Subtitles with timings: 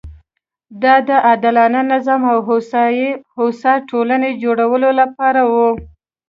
[0.81, 2.37] دا د عادلانه نظام او
[3.37, 5.67] هوسا ټولنې جوړولو لپاره وه.